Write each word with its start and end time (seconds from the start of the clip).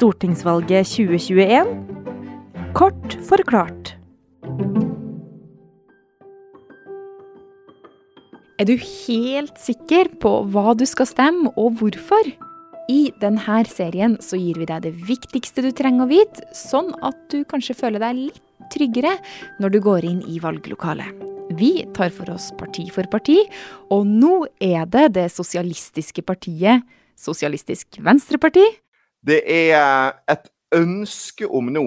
stortingsvalget 0.00 0.88
2021. 0.88 1.74
Kort 2.72 3.16
forklart. 3.28 3.90
Er 8.60 8.68
du 8.68 8.76
helt 8.80 9.60
sikker 9.60 10.08
på 10.22 10.32
hva 10.52 10.72
du 10.76 10.86
skal 10.88 11.08
stemme, 11.08 11.52
og 11.60 11.76
hvorfor? 11.80 12.32
I 12.90 13.12
denne 13.20 13.60
serien 13.68 14.16
så 14.24 14.40
gir 14.40 14.56
vi 14.58 14.70
deg 14.70 14.88
det 14.88 14.94
viktigste 15.04 15.64
du 15.64 15.70
trenger 15.76 16.08
å 16.08 16.10
vite, 16.10 16.48
sånn 16.56 16.94
at 17.04 17.20
du 17.28 17.44
kanskje 17.44 17.76
føler 17.76 18.00
deg 18.00 18.24
litt 18.24 18.42
tryggere 18.72 19.18
når 19.60 19.76
du 19.76 19.80
går 19.84 20.08
inn 20.08 20.24
i 20.24 20.40
valglokalet. 20.40 21.12
Vi 21.60 21.84
tar 21.92 22.12
for 22.14 22.30
oss 22.32 22.50
parti 22.56 22.88
for 22.94 23.04
parti, 23.10 23.42
og 23.92 24.08
nå 24.08 24.46
er 24.64 24.88
det 24.88 25.10
det 25.18 25.28
sosialistiske 25.34 26.24
partiet 26.24 26.88
Sosialistisk 27.20 27.98
Venstreparti. 28.00 28.64
Det 29.20 29.42
er 29.44 30.14
et 30.32 30.46
ønske 30.72 31.44
om 31.44 31.66
nå 31.68 31.84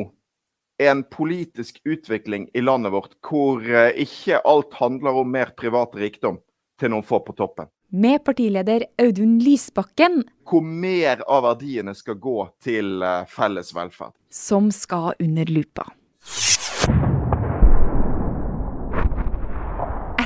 en 0.83 1.03
politisk 1.09 1.79
utvikling 1.85 2.45
i 2.53 2.61
landet 2.61 2.93
vårt 2.93 3.15
hvor 3.25 3.63
eh, 3.65 3.93
ikke 4.03 4.41
alt 4.45 4.73
handler 4.77 5.21
om 5.23 5.31
mer 5.33 5.53
privat 5.57 5.95
rikdom 5.97 6.37
til 6.81 6.93
noen 6.93 7.05
få 7.05 7.23
på 7.25 7.33
toppen. 7.37 7.71
Med 7.93 8.21
partileder 8.25 8.85
Audun 9.01 9.39
Lysbakken. 9.41 10.23
Hvor 10.49 10.61
mer 10.61 11.21
av 11.29 11.45
verdiene 11.47 11.93
skal 11.97 12.19
gå 12.21 12.37
til 12.61 13.01
eh, 13.01 13.25
felles 13.29 13.73
velferd. 13.73 14.13
Som 14.29 14.69
skal 14.73 15.13
under 15.17 15.49
lupa. 15.49 15.89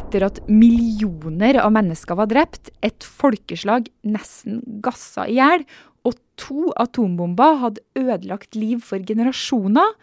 etter 0.07 0.23
at 0.23 0.37
millioner 0.47 1.57
av 1.59 1.73
mennesker 1.75 2.15
var 2.15 2.29
drept, 2.31 2.69
et 2.79 3.03
folkeslag 3.03 3.89
nesten 4.07 4.61
gassa 4.83 5.25
i 5.27 5.35
hjel, 5.35 5.65
og 6.07 6.15
to 6.39 6.71
atombomber 6.79 7.59
hadde 7.63 7.83
ødelagt 7.99 8.55
liv 8.55 8.81
for 8.85 9.03
generasjoner, 9.03 9.93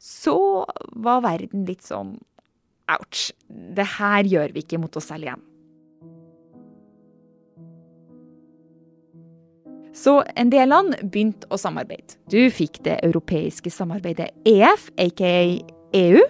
så 0.00 0.38
var 0.96 1.24
verden 1.26 1.66
litt 1.68 1.84
sånn 1.86 2.16
ouch. 2.90 3.30
Det 3.48 3.86
her 3.98 4.26
gjør 4.26 4.56
vi 4.56 4.64
ikke 4.64 4.80
mot 4.82 4.96
oss 4.98 5.10
selv 5.12 5.28
igjen. 5.28 5.46
Så 10.00 10.20
en 10.38 10.52
del 10.52 10.70
land 10.70 10.94
begynte 11.12 11.48
å 11.52 11.58
samarbeide. 11.60 12.16
Du 12.30 12.38
fikk 12.54 12.78
det 12.86 13.00
europeiske 13.04 13.72
samarbeidet 13.74 14.30
EF, 14.48 14.88
aka 14.96 15.32
EU 15.98 16.22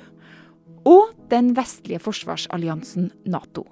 og 0.88 1.12
den 1.30 1.52
vestlige 1.54 2.00
forsvarsalliansen 2.02 3.10
Nato. 3.30 3.66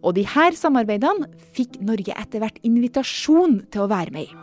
Og 0.00 0.14
de 0.16 0.24
her 0.30 0.56
samarbeidene 0.56 1.28
fikk 1.56 1.80
Norge 1.82 2.14
etter 2.16 2.42
hvert 2.42 2.62
invitasjon 2.64 3.60
til 3.74 3.84
å 3.84 3.90
være 3.92 4.14
med 4.14 4.30
i. 4.30 4.41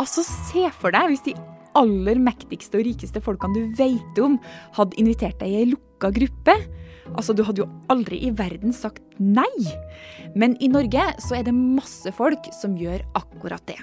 Altså, 0.00 0.24
se 0.26 0.66
for 0.76 0.92
deg 0.92 1.12
hvis 1.12 1.24
de 1.24 1.36
aller 1.76 2.20
mektigste 2.20 2.80
og 2.80 2.86
rikeste 2.86 3.20
folkene 3.24 3.56
du 3.56 3.76
vet 3.78 4.20
om, 4.22 4.38
hadde 4.76 4.96
invitert 5.00 5.38
deg 5.40 5.52
i 5.52 5.60
ei 5.62 5.70
lukka 5.70 6.10
gruppe. 6.16 6.56
Altså, 7.14 7.36
du 7.36 7.44
hadde 7.46 7.62
jo 7.62 7.68
aldri 7.92 8.20
i 8.26 8.32
verden 8.36 8.74
sagt 8.76 9.02
nei. 9.22 9.48
Men 10.36 10.56
i 10.60 10.68
Norge 10.72 11.04
så 11.22 11.38
er 11.38 11.46
det 11.46 11.56
masse 11.56 12.12
folk 12.16 12.50
som 12.56 12.76
gjør 12.80 13.04
akkurat 13.18 13.64
det. 13.68 13.80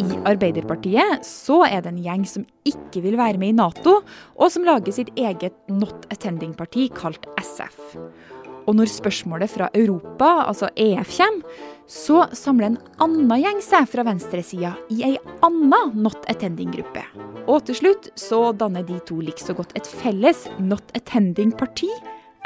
I 0.00 0.06
Arbeiderpartiet 0.24 1.26
så 1.26 1.60
er 1.66 1.82
det 1.84 1.92
en 1.92 2.02
gjeng 2.02 2.24
som 2.28 2.46
ikke 2.66 3.02
vil 3.04 3.18
være 3.20 3.38
med 3.40 3.52
i 3.52 3.56
Nato, 3.58 3.98
og 4.38 4.52
som 4.52 4.64
lager 4.64 4.94
sitt 4.96 5.10
eget 5.18 5.56
Not 5.68 6.08
Attending-parti 6.14 6.88
kalt 6.96 7.28
SF. 7.42 7.98
Og 8.68 8.76
når 8.76 8.90
spørsmålet 8.92 9.50
fra 9.52 9.68
Europa, 9.74 10.28
altså 10.48 10.68
EF, 10.76 11.16
kommer, 11.16 11.60
så 11.90 12.26
samler 12.36 12.70
en 12.70 12.78
annen 13.02 13.32
gjeng 13.42 13.62
seg 13.64 13.88
fra 13.90 14.04
venstresida 14.06 14.74
i 14.94 15.00
ei 15.08 15.16
anna 15.46 15.80
Not 15.94 16.28
Attending-gruppe. 16.30 17.02
Og 17.50 17.64
til 17.66 17.80
slutt 17.80 18.10
så 18.20 18.52
danner 18.54 18.84
de 18.86 19.00
to 19.08 19.18
likså 19.24 19.56
godt 19.58 19.74
et 19.78 19.88
felles 20.02 20.46
Not 20.62 20.94
Attending-parti, 20.94 21.90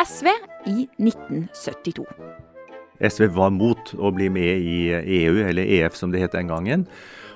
SV, 0.01 0.31
i 0.67 0.87
1972. 0.99 2.07
SV 3.05 3.27
var 3.35 3.53
mot 3.53 3.93
å 3.99 4.11
bli 4.15 4.31
med 4.33 4.65
i 4.65 4.79
EU, 5.21 5.43
eller 5.45 5.69
EF 5.77 5.99
som 5.99 6.15
det 6.15 6.23
het 6.25 6.35
den 6.35 6.51
gangen. 6.51 6.87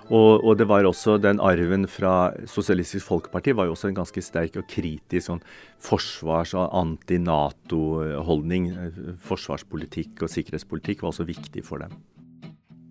Og, 0.09 0.45
og, 0.45 0.55
det 0.57 0.69
var 0.69 0.87
også 0.89 1.19
den 1.21 1.41
arven 1.45 1.85
fra 1.91 2.33
Sosialistisk 2.49 3.07
Folkeparti 3.11 3.53
var 3.57 3.69
jo 3.69 3.75
også 3.77 3.91
en 3.91 3.99
ganske 4.01 4.23
sterk 4.25 4.57
og 4.57 4.69
kritisk 4.71 5.29
sånn 5.29 5.43
forsvars- 5.85 6.57
og 6.57 6.73
anti-Nato-holdning. 6.81 8.71
Forsvarspolitikk 9.29 10.25
og 10.25 10.33
sikkerhetspolitikk 10.33 11.05
var 11.05 11.13
også 11.13 11.29
viktig 11.29 11.65
for 11.67 11.85
dem. 11.85 11.93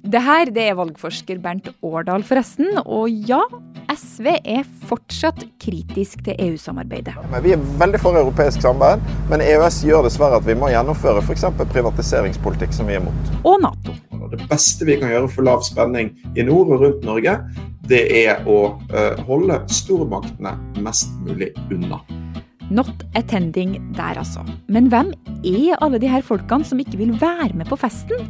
Det 0.07 0.21
her 0.23 0.47
det 0.55 0.63
er 0.69 0.75
valgforsker 0.77 1.39
Bernt 1.43 1.67
Årdal, 1.83 2.23
forresten. 2.23 2.69
Og 2.85 3.09
ja, 3.27 3.41
SV 3.91 4.29
er 4.37 4.63
fortsatt 4.87 5.41
kritisk 5.59 6.21
til 6.23 6.37
EU-samarbeidet. 6.45 7.17
Vi 7.43 7.55
er 7.57 7.65
veldig 7.81 7.99
for 8.03 8.15
europeisk 8.15 8.63
samarbeid, 8.63 9.03
men 9.31 9.43
EØS 9.43 9.81
gjør 9.89 10.07
dessverre 10.07 10.39
at 10.39 10.47
vi 10.47 10.55
må 10.55 10.71
gjennomføre 10.71 11.25
f.eks. 11.25 11.49
privatiseringspolitikk 11.73 12.77
som 12.77 12.87
vi 12.87 12.95
er 12.95 13.03
imot. 13.03 13.33
Og 13.43 13.59
Nato. 13.65 13.97
Det 14.31 14.47
beste 14.49 14.87
vi 14.87 14.99
kan 15.01 15.13
gjøre 15.13 15.31
for 15.31 15.47
lav 15.47 15.63
spenning 15.67 16.13
i 16.35 16.45
nord 16.47 16.73
og 16.75 16.85
rundt 16.85 17.07
Norge, 17.07 17.37
det 17.87 18.03
er 18.25 18.47
å 18.49 18.59
uh, 18.91 19.15
holde 19.27 19.61
stormaktene 19.71 20.55
mest 20.83 21.13
mulig 21.23 21.53
unna. 21.71 22.01
Not 22.67 23.05
attending 23.15 23.77
der, 23.95 24.19
altså. 24.19 24.43
Men 24.67 24.89
hvem 24.91 25.13
er 25.47 25.77
alle 25.79 26.01
de 26.03 26.09
her 26.11 26.25
folkene 26.25 26.67
som 26.67 26.81
ikke 26.83 26.99
vil 26.99 27.13
være 27.21 27.55
med 27.55 27.69
på 27.69 27.79
festen? 27.79 28.27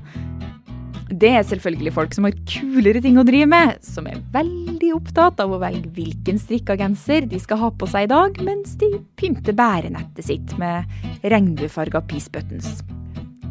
Det 1.07 1.29
er 1.39 1.45
selvfølgelig 1.47 1.93
folk 1.95 2.13
som 2.13 2.27
har 2.27 2.35
kulere 2.51 3.01
ting 3.01 3.17
å 3.17 3.25
drive 3.25 3.47
med, 3.49 3.79
som 3.85 4.09
er 4.11 4.19
veldig 4.33 4.91
opptatt 4.97 5.39
av 5.39 5.55
å 5.55 5.61
velge 5.61 5.89
hvilken 5.95 6.37
strikka 6.41 6.75
genser 6.77 7.25
de 7.31 7.39
skal 7.41 7.61
ha 7.63 7.71
på 7.71 7.87
seg 7.89 8.05
i 8.05 8.11
dag, 8.11 8.37
mens 8.43 8.75
de 8.81 8.91
pynter 9.17 9.55
bærenettet 9.57 10.27
sitt 10.27 10.53
med 10.59 10.85
regnbuefarga 11.23 12.03
peace 12.11 12.29
buttons. 12.29 12.83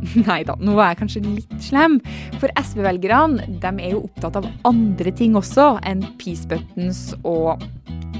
Nei 0.28 0.42
da, 0.46 0.56
nå 0.60 0.76
er 0.78 0.92
jeg 0.92 1.00
kanskje 1.02 1.24
litt 1.26 1.56
slem. 1.62 1.98
For 2.40 2.52
SV-velgerne 2.60 3.74
er 3.82 3.96
jo 3.96 4.04
opptatt 4.06 4.38
av 4.40 4.48
andre 4.68 5.12
ting 5.16 5.36
også 5.38 5.76
enn 5.86 6.04
peace 6.20 6.48
buttons 6.50 7.10
og 7.22 7.64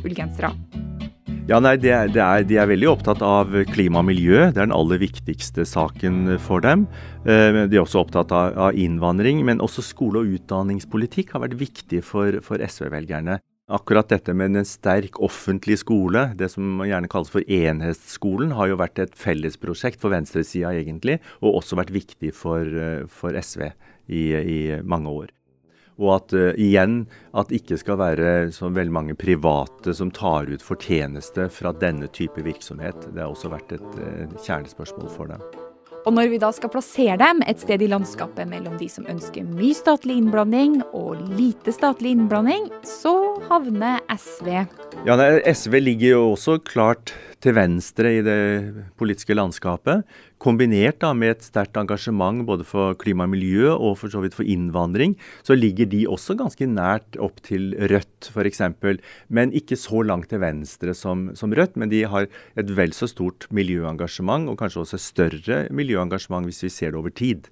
ullgensere. 0.02 0.52
Ja, 1.46 1.60
nei, 1.62 1.76
det 1.78 1.92
er, 1.94 2.08
det 2.10 2.22
er, 2.22 2.42
De 2.42 2.56
er 2.58 2.66
veldig 2.66 2.88
opptatt 2.90 3.20
av 3.22 3.52
klima 3.70 4.00
og 4.00 4.08
miljø. 4.08 4.48
Det 4.50 4.58
er 4.58 4.66
den 4.66 4.74
aller 4.74 4.98
viktigste 4.98 5.62
saken 5.68 6.40
for 6.42 6.64
dem. 6.64 6.88
Eh, 7.22 7.62
de 7.70 7.78
er 7.78 7.84
også 7.84 8.02
opptatt 8.02 8.34
av, 8.34 8.56
av 8.58 8.74
innvandring, 8.74 9.44
men 9.46 9.62
også 9.62 9.84
skole- 9.86 10.24
og 10.24 10.32
utdanningspolitikk 10.40 11.36
har 11.36 11.44
vært 11.46 11.54
viktig 11.60 12.02
for, 12.02 12.40
for 12.42 12.58
SV-velgerne. 12.66 13.38
Akkurat 13.66 14.06
dette 14.06 14.30
med 14.30 14.54
en 14.54 14.66
sterk 14.66 15.16
offentlig 15.26 15.80
skole, 15.80 16.20
det 16.38 16.52
som 16.52 16.84
gjerne 16.86 17.08
kalles 17.10 17.32
for 17.32 17.42
enhetsskolen, 17.50 18.52
har 18.54 18.70
jo 18.70 18.76
vært 18.78 19.00
et 19.02 19.16
fellesprosjekt 19.18 19.98
for 19.98 20.14
venstresida 20.14 20.70
egentlig, 20.70 21.16
og 21.42 21.58
også 21.58 21.80
vært 21.80 21.90
viktig 21.96 22.30
for, 22.30 22.62
eh, 22.62 23.02
for 23.10 23.34
SV 23.34 23.66
i, 24.06 24.22
i, 24.38 24.60
mange 24.86 25.10
år. 25.10 25.34
Og 25.98 26.12
at 26.12 26.36
uh, 26.36 26.52
igjen 26.60 27.06
at 27.32 27.48
det 27.48 27.62
ikke 27.62 27.80
skal 27.80 27.96
være 27.98 28.32
så 28.52 28.68
veldig 28.68 28.92
mange 28.92 29.16
private 29.16 29.96
som 29.96 30.12
tar 30.12 30.46
ut 30.46 30.62
fortjeneste 30.62 31.48
fra 31.50 31.72
denne 31.72 32.12
type 32.12 32.44
virksomhet. 32.44 33.08
Det 33.16 33.24
har 33.24 33.32
også 33.32 33.50
vært 33.50 33.80
et 33.80 33.94
uh, 33.96 34.36
kjernespørsmål 34.44 35.08
for 35.16 35.32
dem. 35.32 35.65
Og 36.06 36.14
når 36.14 36.28
vi 36.30 36.38
da 36.38 36.52
skal 36.54 36.70
plassere 36.70 37.16
dem 37.18 37.40
et 37.50 37.58
sted 37.58 37.82
i 37.82 37.88
landskapet 37.90 38.46
mellom 38.46 38.76
de 38.78 38.86
som 38.90 39.08
ønsker 39.10 39.46
mye 39.48 39.74
statlig 39.74 40.20
innblanding 40.20 40.78
og 40.94 41.18
lite 41.34 41.74
statlig 41.74 42.12
innblanding, 42.14 42.68
så 42.86 43.14
havner 43.48 43.98
SV 44.14 44.52
Ja, 45.02 45.16
nei, 45.18 45.40
SV 45.50 45.80
ligger 45.82 46.12
jo 46.12 46.20
også 46.36 46.60
klart 46.62 47.10
til 47.44 47.54
venstre 47.56 48.12
i 48.18 48.22
det 48.24 48.40
politiske 48.98 49.36
landskapet. 49.36 50.06
Kombinert 50.42 51.00
da 51.04 51.12
med 51.16 51.34
et 51.34 51.44
sterkt 51.46 51.76
engasjement 51.80 52.44
både 52.48 52.64
for 52.66 52.96
klima 53.00 53.26
og 53.26 53.32
miljø 53.34 53.70
og 53.74 53.96
for 54.00 54.12
så 54.12 54.22
vidt 54.24 54.36
for 54.36 54.48
innvandring, 54.48 55.14
så 55.46 55.56
ligger 55.56 55.88
de 55.92 56.04
også 56.08 56.36
ganske 56.38 56.68
nært 56.68 57.18
opp 57.22 57.40
til 57.46 57.72
Rødt 57.76 58.30
f.eks. 58.32 58.62
Men 59.28 59.54
ikke 59.56 59.78
så 59.80 60.02
langt 60.06 60.30
til 60.32 60.42
venstre 60.44 60.96
som, 60.96 61.30
som, 61.36 61.54
Rødt. 61.56 61.76
Men 61.76 61.92
de 61.92 62.04
har 62.08 62.28
et 62.56 62.76
vel 62.76 62.96
så 62.96 63.08
stort 63.10 63.48
miljøengasjement, 63.54 64.50
og 64.50 64.60
kanskje 64.60 64.84
også 64.84 65.00
større 65.00 65.64
miljøengasjement 65.70 66.48
hvis 66.48 66.66
vi 66.66 66.72
ser 66.72 66.92
det 66.92 67.02
over 67.04 67.14
tid. 67.16 67.50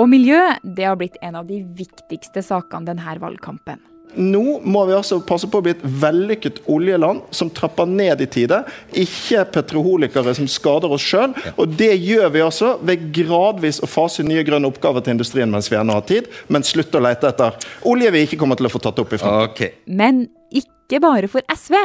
Og 0.00 0.08
miljø 0.08 0.40
det 0.64 0.88
har 0.88 0.96
blitt 0.96 1.20
en 1.20 1.36
av 1.36 1.48
de 1.48 1.60
viktigste 1.76 2.42
sakene 2.44 2.88
denne 2.88 3.16
valgkampen. 3.20 3.82
Nå 4.18 4.58
må 4.66 4.80
vi 4.88 4.94
altså 4.96 5.20
passe 5.22 5.46
på 5.46 5.60
å 5.60 5.62
bli 5.62 5.74
et 5.76 5.82
vellykket 6.02 6.64
oljeland 6.70 7.22
som 7.34 7.50
trapper 7.54 7.86
ned 7.86 8.22
i 8.24 8.26
tide, 8.30 8.62
ikke 8.90 9.44
petroholikere 9.54 10.34
som 10.34 10.48
skader 10.50 10.90
oss 10.96 11.04
sjøl. 11.06 11.36
Og 11.54 11.76
det 11.78 11.92
gjør 11.94 12.32
vi 12.34 12.42
altså 12.42 12.72
ved 12.82 13.06
gradvis 13.14 13.78
å 13.84 13.90
fase 13.90 14.26
nye 14.26 14.42
grønne 14.46 14.70
oppgaver 14.70 15.04
til 15.06 15.14
industrien 15.14 15.52
mens 15.52 15.70
vi 15.70 15.78
ennå 15.78 16.00
har 16.00 16.06
tid, 16.08 16.30
men 16.50 16.66
slutte 16.66 16.98
å 16.98 17.04
lete 17.06 17.30
etter 17.30 17.70
olje 17.86 18.10
vi 18.16 18.26
ikke 18.26 18.40
kommer 18.40 18.58
til 18.58 18.66
å 18.66 18.72
få 18.72 18.82
tatt 18.82 18.98
opp 18.98 19.14
i 19.14 19.20
fremtiden. 19.20 19.54
Okay. 19.54 19.76
Men 19.86 20.24
ikke 20.50 21.02
bare 21.02 21.30
for 21.30 21.46
SV. 21.54 21.78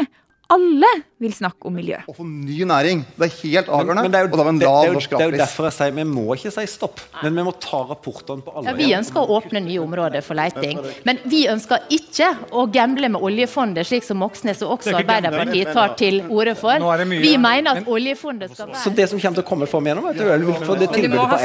Alle 0.56 0.90
vil 1.22 1.32
snakke 1.32 1.70
om 1.70 1.76
miljø. 1.76 1.98
Å 2.12 2.14
få 2.16 2.26
ny 2.28 2.66
næring. 2.68 3.04
Det 3.16 3.28
er 3.30 3.34
helt 3.40 3.70
avgjørende. 3.72 4.04
Men 4.04 4.12
det 4.12 4.20
er 4.20 4.26
jo, 4.26 4.32
og 4.34 4.40
da 4.40 4.44
med 4.44 4.54
en 4.54 4.60
det, 4.60 4.68
lav 4.68 4.82
det 4.82 4.90
er 4.90 4.94
jo, 4.94 5.00
det 5.00 5.22
er 5.24 5.30
jo 5.30 5.38
derfor 5.40 5.68
jeg 5.70 5.76
sier 5.78 5.94
vi 5.96 6.06
må 6.10 6.26
ikke 6.36 6.52
si 6.52 6.66
stopp, 6.68 7.00
men 7.22 7.40
vi 7.40 7.46
må 7.48 7.54
ta 7.64 7.80
rapportene 7.88 8.44
på 8.44 8.64
Ja, 8.66 8.74
vi 8.76 8.90
ønsker 8.98 9.22
å 9.22 9.38
åpne 9.38 9.62
nye 9.64 9.80
områder 9.84 10.26
for 10.26 10.36
leiting. 10.36 10.82
Men 11.08 11.22
vi 11.32 11.46
ønsker 11.52 11.86
ikke 11.96 12.32
å 12.52 12.66
gamble 12.72 13.08
med 13.14 13.24
oljefondet, 13.24 13.88
slik 13.88 14.04
som 14.08 14.20
Moxnes 14.20 14.60
og 14.66 14.76
også 14.78 14.96
Arbeiderpartiet 15.00 15.72
tar 15.76 15.96
til 16.00 16.20
orde 16.28 16.56
for. 16.60 16.84
Vi 17.08 17.36
mener 17.40 17.80
at 17.80 17.88
oljefondet 17.88 18.52
skal 18.52 18.74
være 18.74 18.84
Så 18.84 18.94
det 18.96 19.08
som 19.12 19.22
kommer 19.22 19.40
til 19.40 19.46
å 19.46 19.50
komme 19.50 19.66
vet 20.06 20.20
du, 20.20 20.26
er 20.28 20.44
å 20.44 20.58
få 20.66 20.76
det 20.80 20.90
tilbudet 20.92 21.28
på. 21.32 21.38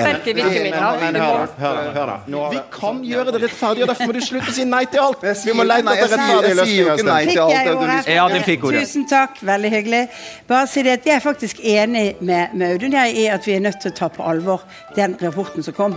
Men 1.01 1.15
da. 1.15 2.19
Vi 2.51 2.61
kan 2.75 3.01
gjøre 3.07 3.35
det 3.37 3.45
rettferdig, 3.47 3.87
og 3.87 3.93
derfor 3.93 4.11
må 4.11 4.19
du 4.19 4.23
slutte 4.31 4.51
å 4.51 4.57
si 4.59 4.67
nei 4.67 4.83
til 4.91 5.05
alt. 5.05 5.23
Vi 5.47 5.55
må 5.55 5.67
jeg 5.69 5.87
etter 5.87 6.17
det 6.19 7.79
du 7.79 8.11
Ja, 8.11 8.27
den 8.31 8.45
fikk 8.47 8.67
ordet. 8.69 8.83
Tusen 8.85 9.07
takk, 9.11 9.39
veldig 9.61 9.77
hyggelig. 9.77 10.03
Bare 10.49 10.67
si 10.67 10.83
det 10.83 10.97
at 10.99 11.07
Jeg 11.07 11.17
er 11.19 11.25
faktisk 11.25 11.61
enig 11.61 12.17
med, 12.21 12.55
med 12.55 12.73
Audun 12.73 12.97
i 12.97 13.27
at 13.29 13.47
vi 13.47 13.55
er 13.57 13.61
nødt 13.61 13.81
til 13.83 13.93
å 13.93 13.97
ta 13.97 14.09
på 14.09 14.25
alvor 14.25 14.65
den 14.97 15.17
rapporten 15.21 15.63
som 15.63 15.77
kom. 15.77 15.97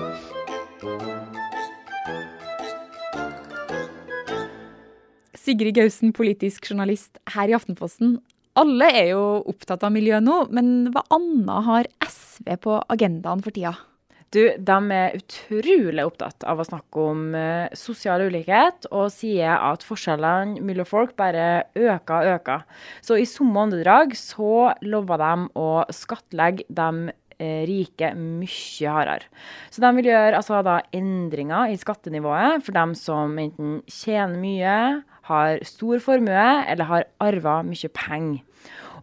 Sigrid 5.44 5.76
Gausen, 5.76 6.14
politisk 6.16 6.70
journalist 6.70 7.20
her 7.34 7.52
i 7.52 7.56
Aftenposten. 7.56 8.20
Alle 8.56 8.92
er 8.94 9.10
jo 9.12 9.24
opptatt 9.50 9.84
av 9.84 9.92
miljø 9.92 10.20
nå, 10.22 10.46
men 10.54 10.94
hva 10.94 11.04
annet 11.12 11.68
har 11.68 11.90
SV 12.06 12.54
på 12.64 12.78
agendaen 12.94 13.42
for 13.44 13.56
tida? 13.56 13.74
Du, 14.34 14.42
de 14.58 14.78
er 14.96 15.14
utrolig 15.14 16.02
opptatt 16.02 16.42
av 16.50 16.58
å 16.58 16.66
snakke 16.66 17.02
om 17.12 17.36
eh, 17.38 17.74
sosial 17.78 18.24
ulikhet, 18.26 18.88
og 18.90 19.12
sier 19.14 19.54
at 19.54 19.86
forskjellene 19.86 20.64
mellom 20.66 20.88
folk 20.90 21.14
bare 21.20 21.68
øker 21.78 22.16
og 22.16 22.30
øker. 22.40 22.64
Så 23.06 23.20
i 23.22 23.28
samme 23.30 23.68
åndedrag 23.68 24.16
så 24.18 24.72
lover 24.82 25.22
de 25.22 25.34
å 25.62 25.68
skattlegge 25.94 26.66
de 26.66 27.14
eh, 27.38 27.62
rike 27.70 28.10
mye 28.18 28.96
hardere. 28.96 29.30
Så 29.70 29.86
de 29.86 29.94
vil 30.00 30.10
gjøre 30.10 30.40
altså, 30.42 30.64
da, 30.66 30.80
endringer 30.98 31.70
i 31.70 31.78
skattenivået 31.78 32.66
for 32.66 32.74
dem 32.74 32.98
som 32.98 33.38
enten 33.38 33.84
tjener 33.86 34.40
mye, 34.42 34.78
har 35.30 35.62
stor 35.64 36.02
formue 36.04 36.48
eller 36.68 36.90
har 36.90 37.06
arva 37.24 37.62
mye 37.64 37.94
penger. 37.96 38.42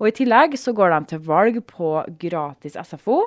Og 0.01 0.09
I 0.09 0.15
tillegg 0.17 0.57
så 0.57 0.73
går 0.77 0.95
de 0.95 1.01
til 1.13 1.25
valg 1.27 1.59
på 1.69 1.93
gratis 2.23 2.79
SFO, 2.81 3.19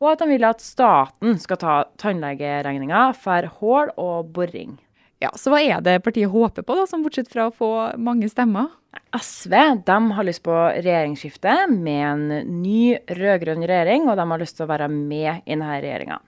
og 0.00 0.06
at 0.10 0.22
de 0.22 0.30
vil 0.32 0.46
at 0.48 0.64
staten 0.64 1.36
skal 1.40 1.60
ta 1.60 1.74
tannlegeregninga 2.00 3.10
for 3.20 3.50
hull 3.60 3.92
og 4.00 4.32
boring. 4.34 4.78
Ja, 5.22 5.30
Så 5.38 5.52
hva 5.52 5.60
er 5.62 5.80
det 5.84 6.02
partiet 6.04 6.28
håper 6.32 6.64
på, 6.66 6.74
da, 6.76 6.84
som 6.88 7.04
bortsett 7.04 7.30
fra 7.32 7.46
å 7.48 7.54
få 7.54 7.68
mange 8.00 8.28
stemmer? 8.28 8.72
SV 9.14 9.54
de 9.86 9.96
har 10.16 10.26
lyst 10.26 10.42
på 10.46 10.54
regjeringsskifte 10.54 11.54
med 11.70 12.02
en 12.04 12.50
ny 12.62 12.96
rød-grønn 13.08 13.64
regjering, 13.66 14.08
og 14.08 14.18
de 14.18 14.26
har 14.30 14.42
lyst 14.42 14.58
til 14.58 14.66
å 14.66 14.70
være 14.70 14.88
med 14.90 15.44
i 15.44 15.54
denne 15.54 15.78
regjeringa. 15.78 16.18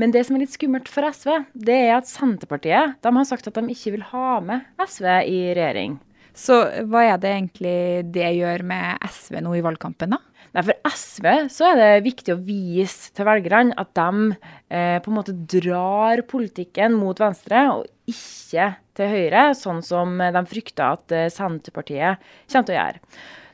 Men 0.00 0.14
det 0.14 0.24
som 0.26 0.36
er 0.36 0.44
litt 0.44 0.54
skummelt 0.54 0.88
for 0.92 1.08
SV, 1.10 1.32
det 1.54 1.78
er 1.88 1.94
at 1.98 2.10
Senterpartiet 2.10 2.96
de 3.02 3.14
har 3.18 3.28
sagt 3.28 3.48
at 3.50 3.58
de 3.58 3.72
ikke 3.72 3.96
vil 3.96 4.06
ha 4.12 4.38
med 4.44 4.68
SV 4.84 5.08
i 5.26 5.40
regjering. 5.56 5.98
Så 6.36 6.56
hva 6.90 7.02
er 7.08 7.20
det 7.22 7.30
egentlig 7.32 7.76
det 8.12 8.30
gjør 8.36 8.64
med 8.68 9.06
SV 9.08 9.38
nå 9.44 9.54
i 9.56 9.62
valgkampen, 9.64 10.12
da? 10.12 10.18
Nei, 10.56 10.62
For 10.64 10.90
SV 10.92 11.26
så 11.52 11.70
er 11.70 11.78
det 11.80 12.04
viktig 12.06 12.34
å 12.34 12.40
vise 12.44 13.10
til 13.16 13.26
velgerne 13.28 13.74
at 13.80 13.90
de 13.96 14.36
eh, 14.68 14.98
på 15.04 15.10
en 15.12 15.16
måte 15.18 15.34
drar 15.48 16.22
politikken 16.28 16.94
mot 16.96 17.18
venstre, 17.20 17.62
og 17.72 17.88
ikke 18.08 18.68
til 18.96 19.10
høyre, 19.12 19.46
sånn 19.58 19.82
som 19.84 20.14
de 20.20 20.44
frykter 20.48 20.94
at 20.98 21.16
eh, 21.16 21.26
Senterpartiet 21.32 22.22
kommer 22.52 22.68
til 22.68 22.76
å 22.76 22.78
gjøre. 22.78 23.02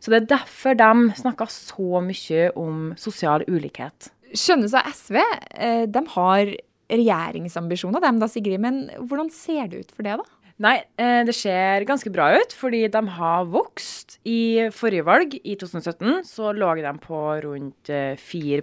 Så 0.02 0.10
det 0.12 0.18
er 0.20 0.28
derfor 0.34 0.78
de 0.78 0.90
snakker 1.22 1.50
så 1.54 2.02
mye 2.02 2.48
om 2.58 2.90
sosial 2.98 3.46
ulikhet. 3.46 4.10
Skjønnes 4.34 4.74
av 4.74 4.90
SV. 4.90 5.18
eh, 5.54 5.84
De 5.86 6.02
har 6.16 6.54
regjeringsambisjoner, 6.92 8.02
dem 8.02 8.18
da, 8.20 8.28
Sigrid. 8.30 8.60
Men 8.62 8.84
hvordan 8.98 9.30
ser 9.32 9.68
det 9.70 9.84
ut 9.86 9.92
for 9.94 10.06
det, 10.06 10.18
da? 10.18 10.26
Nei, 10.62 10.76
eh, 11.00 11.24
det 11.26 11.34
ser 11.34 11.82
ganske 11.88 12.10
bra 12.14 12.28
ut, 12.38 12.52
fordi 12.54 12.84
de 12.92 13.02
har 13.16 13.48
vokst. 13.50 14.20
I 14.28 14.68
forrige 14.70 15.06
valg, 15.08 15.34
i 15.42 15.56
2017, 15.58 16.22
så 16.28 16.52
lå 16.54 16.68
de 16.78 16.92
på 17.02 17.22
rundt 17.42 17.90
eh, 17.90 18.14
4 18.14 18.62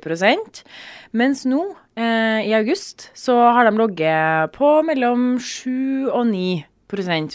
Mens 1.11 1.43
nå, 1.45 1.75
eh, 1.97 2.47
i 2.47 2.53
august, 2.55 3.11
så 3.13 3.35
har 3.51 3.65
de 3.65 3.75
ligget 3.77 4.55
på 4.55 4.81
mellom 4.83 5.39
7 5.39 6.09
og 6.13 6.27
9 6.27 6.63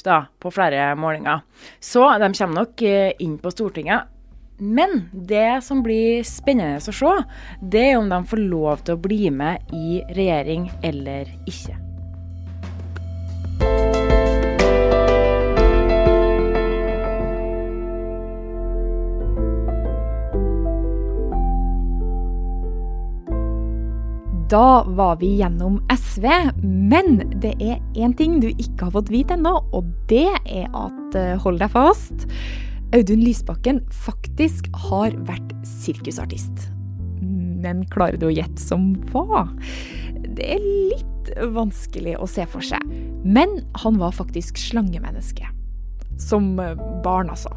da, 0.02 0.26
på 0.40 0.50
flere 0.50 0.96
målinger. 0.96 1.42
Så 1.78 2.18
de 2.18 2.32
kommer 2.32 2.64
nok 2.64 2.82
eh, 2.82 3.12
inn 3.20 3.38
på 3.38 3.50
Stortinget. 3.50 4.08
Men 4.58 5.10
det 5.12 5.62
som 5.62 5.82
blir 5.82 6.24
spennende 6.24 6.80
å 6.80 6.94
se, 6.94 7.14
det 7.60 7.90
er 7.90 7.98
om 7.98 8.08
de 8.08 8.24
får 8.24 8.46
lov 8.48 8.84
til 8.84 8.94
å 8.96 9.02
bli 9.02 9.30
med 9.30 9.60
i 9.74 10.00
regjering 10.14 10.70
eller 10.82 11.28
ikke. 11.44 11.83
Da 24.50 24.84
var 24.86 25.16
vi 25.16 25.36
gjennom 25.38 25.78
SV, 25.88 26.26
men 26.62 27.22
det 27.40 27.54
er 27.64 27.78
én 27.96 28.12
ting 28.16 28.42
du 28.42 28.50
ikke 28.50 28.88
har 28.88 28.92
fått 28.98 29.12
vite 29.12 29.38
ennå, 29.38 29.54
og 29.72 29.88
det 30.10 30.28
er 30.44 30.66
at, 30.68 31.16
eh, 31.16 31.38
hold 31.40 31.62
deg 31.62 31.72
fast, 31.72 32.26
Audun 32.92 33.24
Lysbakken 33.24 33.80
faktisk 34.04 34.68
har 34.90 35.16
vært 35.24 35.54
sirkusartist. 35.64 36.68
Men 37.64 37.86
klarer 37.88 38.20
du 38.20 38.28
å 38.28 38.34
gjette 38.34 38.60
som 38.60 38.92
hva? 39.10 39.48
Det 40.36 40.44
er 40.58 40.60
litt 40.60 41.32
vanskelig 41.54 42.18
å 42.20 42.28
se 42.28 42.44
for 42.44 42.60
seg. 42.60 42.84
Men 43.24 43.62
han 43.80 43.96
var 43.96 44.12
faktisk 44.12 44.60
slangemenneske. 44.60 45.48
Som 46.20 46.56
barn, 47.02 47.32
altså. 47.32 47.50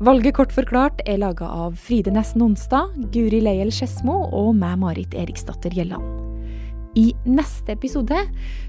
Valget 0.00 0.32
kort 0.32 0.52
forklart 0.56 1.02
er 1.04 1.18
laga 1.20 1.44
av 1.44 1.74
Fride 1.76 2.08
Nesten 2.14 2.40
Onsdag, 2.40 2.94
Guri 3.12 3.42
Leiel 3.44 3.68
Skedsmo 3.68 4.14
og 4.32 4.54
meg, 4.56 4.78
Marit 4.80 5.12
Eriksdatter 5.12 5.74
Gjelland. 5.76 6.06
I 6.96 7.10
neste 7.28 7.74
episode 7.76 8.22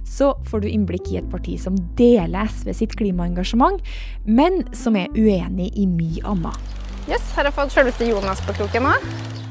så 0.04 0.34
får 0.52 0.66
du 0.66 0.68
innblikk 0.68 1.08
i 1.08 1.22
et 1.22 1.30
parti 1.32 1.56
som 1.56 1.78
deler 1.96 2.52
SV 2.52 2.74
sitt 2.82 2.98
klimaengasjement, 3.00 3.80
men 4.28 4.60
som 4.76 5.00
er 5.00 5.08
uenig 5.16 5.70
i 5.72 5.88
mye 5.88 6.26
annet. 6.28 6.76
Yes, 7.08 7.24
her 7.32 7.46
har 7.46 7.54
jeg 7.54 7.60
fått 7.62 7.78
selveste 7.78 8.12
Jonas 8.12 8.44
på 8.44 8.60
kroken 8.60 8.90
nå. 8.90 9.00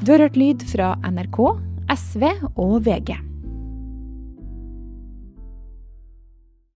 Du 0.05 0.13
har 0.13 0.27
hørt 0.27 0.37
lyd 0.37 0.69
fra 0.69 0.93
NRK, 1.09 1.43
SV 1.97 2.29
og 2.61 2.83
VG. 2.85 3.17